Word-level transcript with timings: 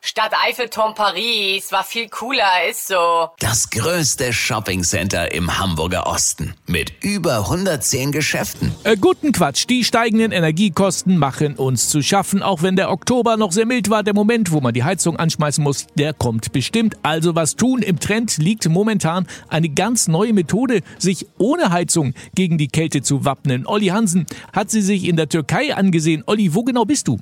Stadt 0.00 0.32
Eiffelturm 0.46 0.94
Paris 0.94 1.72
war 1.72 1.82
viel 1.82 2.08
cooler, 2.08 2.68
ist 2.70 2.86
so. 2.86 3.28
Das 3.40 3.68
größte 3.68 4.32
Shoppingcenter 4.32 5.32
im 5.32 5.58
Hamburger 5.58 6.06
Osten 6.06 6.54
mit 6.66 6.92
über 7.02 7.38
110 7.40 8.12
Geschäften. 8.12 8.72
Äh, 8.84 8.96
guten 8.96 9.32
Quatsch. 9.32 9.66
Die 9.68 9.82
steigenden 9.82 10.30
Energiekosten 10.30 11.18
machen 11.18 11.56
uns 11.56 11.88
zu 11.88 12.00
schaffen. 12.00 12.44
Auch 12.44 12.62
wenn 12.62 12.76
der 12.76 12.90
Oktober 12.90 13.36
noch 13.36 13.50
sehr 13.50 13.66
mild 13.66 13.90
war, 13.90 14.04
der 14.04 14.14
Moment, 14.14 14.52
wo 14.52 14.60
man 14.60 14.72
die 14.72 14.84
Heizung 14.84 15.16
anschmeißen 15.16 15.62
muss, 15.64 15.86
der 15.96 16.14
kommt 16.14 16.52
bestimmt. 16.52 16.96
Also 17.02 17.34
was 17.34 17.56
tun? 17.56 17.82
Im 17.82 17.98
Trend 17.98 18.38
liegt 18.38 18.68
momentan 18.68 19.26
eine 19.48 19.68
ganz 19.68 20.06
neue 20.06 20.32
Methode, 20.32 20.82
sich 20.98 21.26
ohne 21.38 21.70
Heizung 21.70 22.14
gegen 22.36 22.56
die 22.56 22.68
Kälte 22.68 23.02
zu 23.02 23.24
wappnen. 23.24 23.66
Olli 23.66 23.88
Hansen 23.88 24.26
hat 24.52 24.70
sie 24.70 24.82
sich 24.82 25.04
in 25.04 25.16
der 25.16 25.28
Türkei 25.28 25.74
angesehen. 25.74 26.22
Olli, 26.26 26.54
wo 26.54 26.62
genau 26.62 26.84
bist 26.84 27.08
du? 27.08 27.18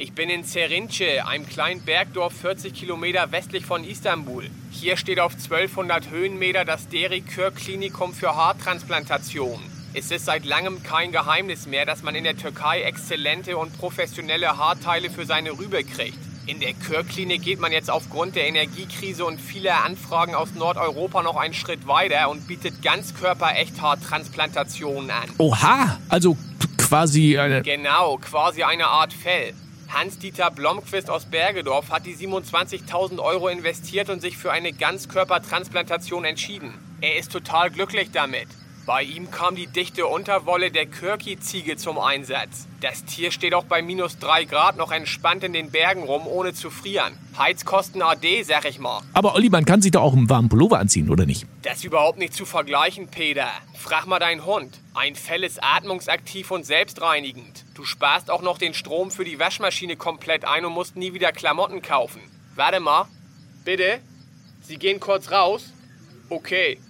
Ich 0.00 0.12
bin 0.12 0.30
in 0.30 0.44
Serince, 0.44 1.26
einem 1.26 1.48
kleinen 1.48 1.80
Bergdorf 1.80 2.32
40 2.32 2.72
Kilometer 2.72 3.32
westlich 3.32 3.66
von 3.66 3.82
Istanbul. 3.82 4.48
Hier 4.70 4.96
steht 4.96 5.18
auf 5.18 5.34
1200 5.34 6.10
Höhenmeter 6.10 6.64
das 6.64 6.86
Derikör 6.86 7.50
Klinikum 7.50 8.14
für 8.14 8.36
Haartransplantation. 8.36 9.58
Es 9.94 10.12
ist 10.12 10.26
seit 10.26 10.44
langem 10.44 10.84
kein 10.84 11.10
Geheimnis 11.10 11.66
mehr, 11.66 11.84
dass 11.84 12.04
man 12.04 12.14
in 12.14 12.22
der 12.22 12.36
Türkei 12.36 12.82
exzellente 12.82 13.56
und 13.56 13.76
professionelle 13.76 14.56
Haarteile 14.56 15.10
für 15.10 15.26
seine 15.26 15.50
Rübe 15.50 15.82
kriegt. 15.82 16.18
In 16.46 16.60
der 16.60 16.74
Kör-Klinik 16.74 17.42
geht 17.42 17.58
man 17.58 17.72
jetzt 17.72 17.90
aufgrund 17.90 18.36
der 18.36 18.46
Energiekrise 18.46 19.24
und 19.24 19.40
vieler 19.40 19.84
Anfragen 19.84 20.36
aus 20.36 20.54
Nordeuropa 20.54 21.24
noch 21.24 21.36
einen 21.36 21.54
Schritt 21.54 21.88
weiter 21.88 22.30
und 22.30 22.46
bietet 22.46 22.82
Ganzkörper-Echthaartransplantationen 22.82 25.10
an. 25.10 25.28
Oha, 25.38 25.98
also 26.08 26.36
quasi 26.76 27.36
eine... 27.36 27.62
Genau, 27.62 28.18
quasi 28.18 28.62
eine 28.62 28.86
Art 28.86 29.12
Fell. 29.12 29.54
Hans-Dieter 29.88 30.50
Blomqvist 30.50 31.08
aus 31.08 31.24
Bergedorf 31.24 31.90
hat 31.90 32.04
die 32.04 32.14
27.000 32.14 33.20
Euro 33.20 33.48
investiert 33.48 34.10
und 34.10 34.20
sich 34.20 34.36
für 34.36 34.52
eine 34.52 34.72
Ganzkörpertransplantation 34.72 36.24
entschieden. 36.24 36.74
Er 37.00 37.16
ist 37.18 37.32
total 37.32 37.70
glücklich 37.70 38.10
damit. 38.12 38.48
Bei 38.84 39.02
ihm 39.02 39.30
kam 39.30 39.54
die 39.54 39.66
dichte 39.66 40.06
Unterwolle 40.06 40.70
der 40.70 40.86
Kirki-Ziege 40.86 41.76
zum 41.76 41.98
Einsatz. 41.98 42.66
Das 42.80 43.04
Tier 43.04 43.30
steht 43.30 43.52
auch 43.52 43.64
bei 43.64 43.82
minus 43.82 44.18
3 44.18 44.44
Grad 44.44 44.78
noch 44.78 44.92
entspannt 44.92 45.44
in 45.44 45.52
den 45.52 45.70
Bergen 45.70 46.04
rum, 46.04 46.26
ohne 46.26 46.54
zu 46.54 46.70
frieren. 46.70 47.12
Heizkosten 47.36 48.00
AD, 48.00 48.42
sag 48.44 48.64
ich 48.64 48.78
mal. 48.78 49.02
Aber 49.12 49.34
Olli, 49.34 49.50
man 49.50 49.66
kann 49.66 49.82
sich 49.82 49.90
doch 49.90 50.00
auch 50.00 50.14
einen 50.14 50.30
warmen 50.30 50.48
Pullover 50.48 50.78
anziehen, 50.78 51.10
oder 51.10 51.26
nicht? 51.26 51.46
Das 51.62 51.78
ist 51.78 51.84
überhaupt 51.84 52.18
nicht 52.18 52.32
zu 52.32 52.46
vergleichen, 52.46 53.08
Peter. 53.08 53.48
Frag 53.74 54.06
mal 54.06 54.20
deinen 54.20 54.46
Hund. 54.46 54.80
Ein 54.98 55.14
Fell 55.14 55.44
ist 55.44 55.62
atmungsaktiv 55.62 56.50
und 56.50 56.66
selbstreinigend. 56.66 57.64
Du 57.76 57.84
sparst 57.84 58.32
auch 58.32 58.42
noch 58.42 58.58
den 58.58 58.74
Strom 58.74 59.12
für 59.12 59.24
die 59.24 59.38
Waschmaschine 59.38 59.94
komplett 59.94 60.44
ein 60.44 60.64
und 60.64 60.72
musst 60.72 60.96
nie 60.96 61.14
wieder 61.14 61.30
Klamotten 61.30 61.82
kaufen. 61.82 62.20
Warte 62.56 62.80
mal. 62.80 63.06
Bitte? 63.64 64.00
Sie 64.60 64.76
gehen 64.76 64.98
kurz 64.98 65.30
raus? 65.30 65.72
Okay. 66.30 66.80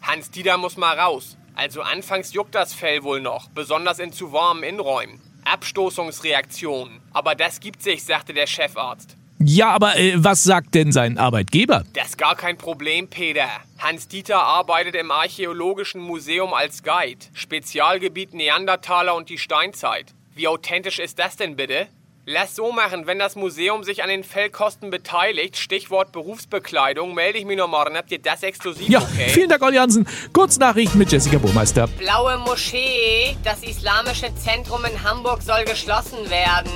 Hans-Dieter 0.00 0.56
muss 0.56 0.78
mal 0.78 0.98
raus. 0.98 1.36
Also 1.54 1.82
anfangs 1.82 2.32
juckt 2.32 2.54
das 2.54 2.72
Fell 2.72 3.02
wohl 3.02 3.20
noch, 3.20 3.50
besonders 3.50 3.98
in 3.98 4.14
zu 4.14 4.32
warmen 4.32 4.62
Innenräumen. 4.62 5.20
Abstoßungsreaktionen. 5.44 7.02
Aber 7.12 7.34
das 7.34 7.60
gibt 7.60 7.82
sich, 7.82 8.02
sagte 8.02 8.32
der 8.32 8.46
Chefarzt. 8.46 9.17
Ja, 9.40 9.70
aber 9.70 9.96
äh, 9.96 10.14
was 10.16 10.42
sagt 10.42 10.74
denn 10.74 10.90
sein 10.90 11.16
Arbeitgeber? 11.16 11.84
Das 11.94 12.08
ist 12.08 12.18
gar 12.18 12.34
kein 12.34 12.58
Problem, 12.58 13.08
Peter. 13.08 13.46
Hans-Dieter 13.78 14.42
arbeitet 14.42 14.96
im 14.96 15.10
Archäologischen 15.12 16.00
Museum 16.00 16.52
als 16.52 16.82
Guide. 16.82 17.26
Spezialgebiet 17.34 18.34
Neandertaler 18.34 19.14
und 19.14 19.28
die 19.28 19.38
Steinzeit. 19.38 20.06
Wie 20.34 20.48
authentisch 20.48 20.98
ist 20.98 21.18
das 21.18 21.36
denn 21.36 21.54
bitte? 21.56 21.86
Lass 22.30 22.54
so 22.54 22.72
machen, 22.72 23.06
wenn 23.06 23.18
das 23.18 23.36
Museum 23.36 23.84
sich 23.84 24.02
an 24.02 24.10
den 24.10 24.22
Fellkosten 24.22 24.90
beteiligt, 24.90 25.56
Stichwort 25.56 26.12
Berufsbekleidung, 26.12 27.14
melde 27.14 27.38
ich 27.38 27.46
mich 27.46 27.56
noch 27.56 27.68
morgen. 27.68 27.96
Habt 27.96 28.10
ihr 28.10 28.18
das 28.18 28.42
exklusiv, 28.42 28.86
Ja, 28.88 28.98
okay? 29.00 29.30
vielen 29.30 29.48
Dank, 29.48 29.62
Olli 29.62 29.76
Hansen. 29.78 30.06
Kurznachrichten 30.34 30.98
mit 30.98 31.10
Jessica 31.10 31.38
Burmeister. 31.38 31.86
Blaue 31.86 32.36
Moschee, 32.38 33.34
das 33.44 33.62
islamische 33.62 34.34
Zentrum 34.34 34.84
in 34.84 35.02
Hamburg 35.02 35.40
soll 35.42 35.64
geschlossen 35.64 36.28
werden. 36.28 36.70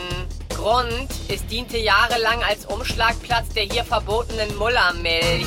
Grund, 0.62 1.09
es 1.28 1.45
diente 1.49 1.77
jahrelang 1.77 2.41
als 2.45 2.67
Umschlagplatz 2.67 3.49
der 3.49 3.65
hier 3.65 3.83
verbotenen 3.84 4.56
Mullermilch. 4.59 5.45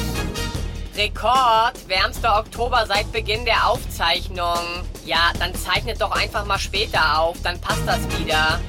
Rekord, 0.98 1.88
wärmster 1.88 2.38
Oktober 2.38 2.84
seit 2.86 3.09
Beginn 3.14 3.46
der 3.46 3.70
Aufzeichnung. 3.70 4.59
Ja, 5.06 5.31
dann 5.40 5.56
zeichnet 5.56 6.02
doch 6.02 6.12
einfach 6.12 6.46
mal 6.46 6.59
später 6.59 7.22
auf, 7.22 7.38
dann 7.44 7.62
passt 7.62 7.88
das 7.88 8.02
wieder. 8.20 8.59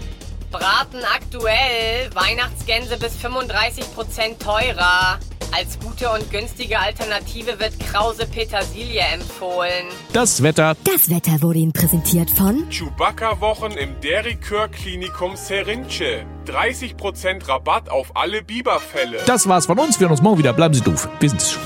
Braten 0.52 1.02
aktuell, 1.16 2.14
Weihnachtsgänse 2.14 2.96
bis 2.96 3.16
35% 3.16 4.38
teurer. 4.38 5.18
Als 5.52 5.78
gute 5.78 6.10
und 6.10 6.30
günstige 6.30 6.78
Alternative 6.78 7.58
wird 7.58 7.78
Krause 7.80 8.26
Petersilie 8.26 9.00
empfohlen. 9.00 9.86
Das 10.12 10.42
Wetter. 10.42 10.76
Das 10.84 11.08
Wetter 11.10 11.40
wurde 11.42 11.58
Ihnen 11.58 11.72
präsentiert 11.72 12.30
von 12.30 12.68
Chewbacca-Wochen 12.70 13.72
im 13.72 14.00
Derikör 14.00 14.68
Klinikum 14.68 15.36
Serince. 15.36 16.24
30% 16.46 17.48
Rabatt 17.48 17.88
auf 17.88 18.14
alle 18.14 18.42
Biberfälle. 18.42 19.18
Das 19.26 19.48
war's 19.48 19.66
von 19.66 19.78
uns. 19.78 19.98
Wir 19.98 20.06
hören 20.06 20.12
uns 20.12 20.22
morgen 20.22 20.38
wieder. 20.38 20.52
Bleiben 20.52 20.74
Sie 20.74 20.82
doof. 20.82 21.08
Wir 21.20 21.30
sind's 21.30 21.52
schon. 21.52 21.65